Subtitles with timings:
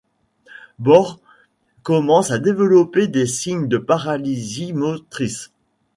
[0.79, 1.19] Baur
[1.83, 5.51] commence à développer des signes de paralysie motrice.